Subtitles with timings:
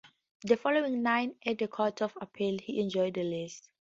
[0.41, 3.69] The following nine at the Court of Appeal he enjoyed the least.